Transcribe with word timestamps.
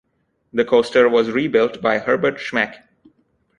The 0.51 0.65
coaster 0.65 1.07
was 1.07 1.29
rebuilt 1.29 1.79
by 1.79 1.99
Herbert 1.99 2.39
Schmeck. 2.39 2.87